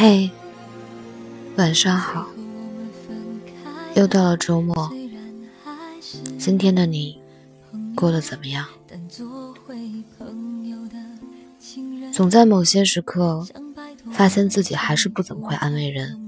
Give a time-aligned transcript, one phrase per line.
[0.00, 0.30] 嘿，
[1.58, 2.26] 晚上好，
[3.94, 4.90] 又到了周末，
[6.38, 7.20] 今天的你
[7.94, 8.64] 过得怎么样？
[12.10, 13.46] 总在某些时刻，
[14.10, 16.18] 发现自己还是不怎么会安慰人，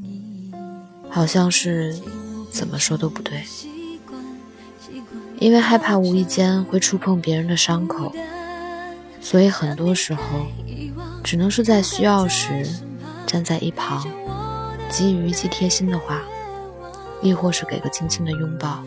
[1.08, 1.98] 好像是
[2.50, 3.42] 怎么说都不对，
[5.38, 8.12] 因为害怕无意间会触碰别人的伤口，
[9.22, 10.22] 所以很多时候
[11.24, 12.66] 只能是在需要时。
[13.32, 14.04] 站在一旁，
[14.90, 16.20] 给予一句贴心的话，
[17.22, 18.82] 亦或是给个轻轻的拥抱。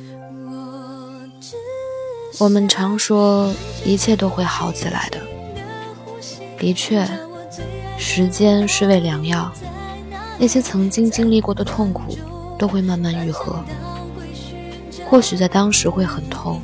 [2.37, 3.51] 我们常说
[3.83, 5.19] 一切都会好起来的，
[6.59, 7.07] 的确，
[7.97, 9.51] 时间是味良药，
[10.37, 12.15] 那些曾经经历过的痛苦
[12.59, 13.55] 都会慢慢愈合。
[15.09, 16.61] 或许在当时会很痛，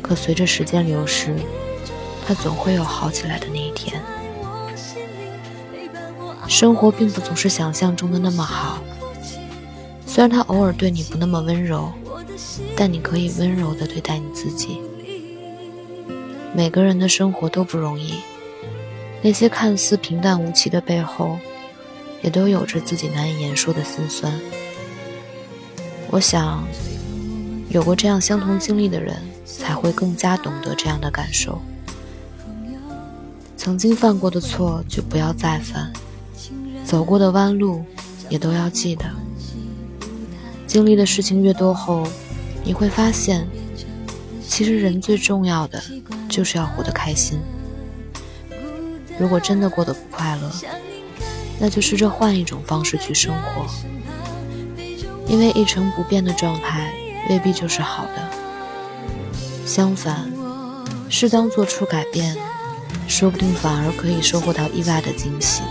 [0.00, 1.36] 可随着时间流逝，
[2.26, 4.00] 它总会有好起来的那一天。
[6.46, 8.82] 生活并不总是想象中的那么好，
[10.06, 11.92] 虽然他偶尔对你不那么温柔，
[12.76, 14.80] 但你可以温柔地对待你自己。
[16.54, 18.14] 每个人的生活都不容易，
[19.22, 21.38] 那些看似平淡无奇的背后，
[22.22, 24.32] 也都有着自己难以言说的心酸。
[26.10, 26.64] 我想，
[27.70, 31.60] 有过这样相同经历的人，才会更加懂得这样的感受。
[33.56, 35.92] 曾经犯过的错，就不要再犯。
[36.84, 37.82] 走过的弯路，
[38.28, 39.04] 也都要记得。
[40.66, 42.06] 经历的事情越多后，
[42.62, 43.46] 你会发现，
[44.46, 45.82] 其实人最重要的
[46.28, 47.38] 就是要活得开心。
[49.18, 50.50] 如果真的过得不快乐，
[51.58, 53.66] 那就试着换一种方式去生活。
[55.26, 56.92] 因为一成不变的状态
[57.30, 58.28] 未必就是好的。
[59.64, 60.30] 相反，
[61.08, 62.36] 适当做出改变，
[63.08, 65.62] 说不定反而可以收获到意外的惊喜。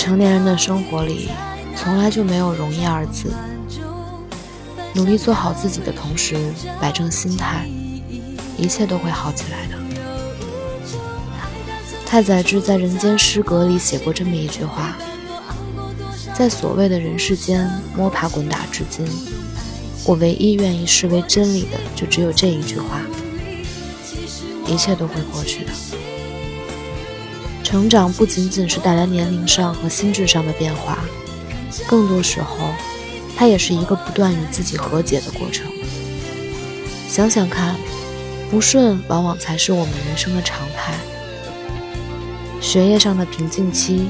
[0.00, 1.28] 成年人的生活里，
[1.76, 3.34] 从来就没有容易二字。
[4.94, 6.38] 努力做好自己的同时，
[6.80, 7.68] 摆正心态，
[8.56, 9.76] 一切都会好起来的。
[12.06, 14.96] 太宰治在《人间失格》里写过这么一句话：
[16.34, 19.06] 在所谓的人世间摸爬滚打至今，
[20.06, 23.02] 我唯一愿意视为真理的，就只有这一句话：
[24.66, 25.72] 一切都会过去的。
[27.70, 30.98] 成长不仅仅是带来年龄上和心智上的变化，
[31.86, 32.56] 更多时候，
[33.36, 35.70] 它也是一个不断与自己和解的过程。
[37.08, 37.76] 想想看，
[38.50, 40.94] 不顺往往才是我们人生的常态。
[42.60, 44.08] 学业上的瓶颈期，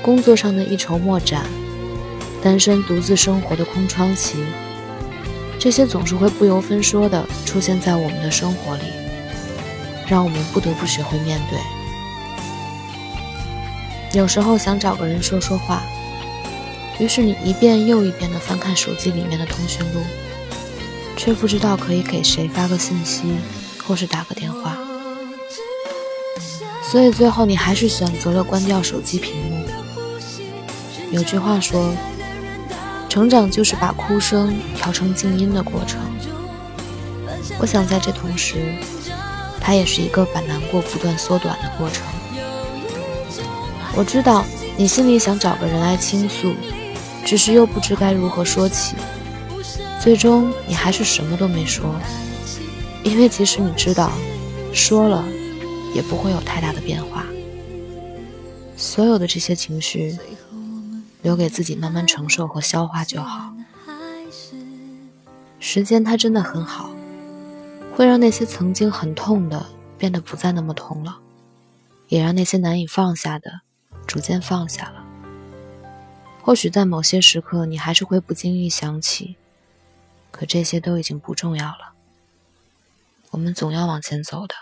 [0.00, 1.44] 工作上的一筹莫展，
[2.42, 4.38] 单身独自生活的空窗期，
[5.58, 8.84] 这些总是会不由分说地出现在我们的生活里，
[10.06, 11.58] 让我们不得不学会面对。
[14.12, 15.82] 有时候想找个人说说话，
[16.98, 20.00] 于是你一遍又一遍地翻看手机里面的通讯录，
[21.16, 23.36] 却不知道可以给谁发个信息，
[23.86, 24.76] 或是打个电话。
[26.90, 29.66] 所以最后你还是选择了关掉手机屏幕。
[31.10, 31.94] 有句话说，
[33.08, 36.00] 成长就是把哭声调成静音的过程。
[37.60, 38.74] 我想在这同时，
[39.60, 42.02] 它也是一个把难过不断缩短的过程。
[43.96, 44.44] 我知道
[44.76, 46.54] 你心里想找个人来倾诉，
[47.24, 48.94] 只是又不知该如何说起。
[50.00, 51.94] 最终你还是什么都没说，
[53.02, 54.12] 因为即使你知道
[54.72, 55.24] 说了，
[55.94, 57.26] 也不会有太大的变化。
[58.76, 60.16] 所有的这些情绪，
[61.22, 63.52] 留给自己慢慢承受和消化就好。
[65.58, 66.90] 时间它真的很好，
[67.96, 69.66] 会让那些曾经很痛的
[69.98, 71.18] 变得不再那么痛了，
[72.06, 73.62] 也让那些难以放下的。
[74.08, 75.04] 逐渐放下了，
[76.42, 79.36] 或许在某些时刻，你还是会不经意想起，
[80.30, 81.92] 可这些都已经不重要了。
[83.30, 84.54] 我们总要往前走的，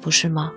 [0.00, 0.50] 不是吗？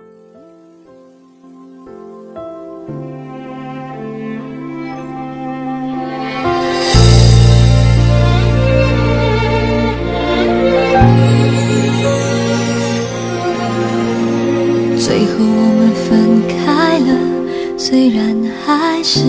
[14.98, 17.35] 最后我们分开了。
[17.78, 18.34] 虽然
[18.64, 19.20] 还是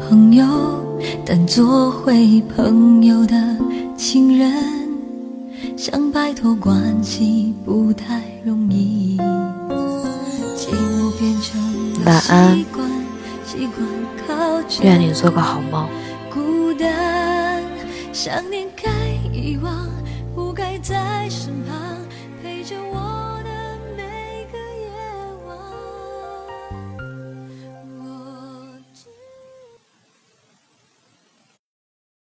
[0.00, 0.44] 朋友，
[1.26, 3.36] 但做回朋友的
[3.96, 4.50] 情人，
[5.76, 9.18] 想摆脱关系不太容易。
[12.04, 12.64] 晚安，
[14.82, 15.86] 愿你做个好梦。
[16.32, 17.62] 孤单，
[18.12, 18.90] 想念该
[19.32, 19.86] 遗忘，
[20.34, 21.61] 不该在身旁。